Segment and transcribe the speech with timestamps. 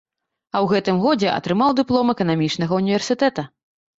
[0.55, 3.47] А ў гэтым годзе атрымаў дыплом эканамічнага ўніверсітэта.